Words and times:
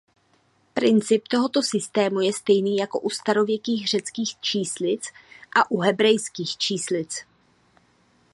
Princip 0.75 1.23
tohoto 1.27 1.63
systému 1.63 2.19
je 2.21 2.33
stejný 2.33 2.77
jako 2.77 2.99
u 2.99 3.09
starověkých 3.09 3.87
řeckých 3.87 4.39
číslic 4.39 5.07
a 5.61 5.71
u 5.71 5.79
hebrejských 5.79 6.57
číslic. 6.57 7.25